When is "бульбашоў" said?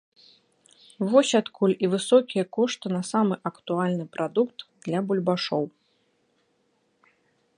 5.11-5.65